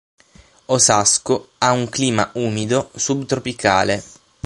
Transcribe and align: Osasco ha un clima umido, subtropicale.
Osasco 0.65 1.49
ha 1.59 1.73
un 1.73 1.87
clima 1.87 2.31
umido, 2.33 2.89
subtropicale. 2.95 4.03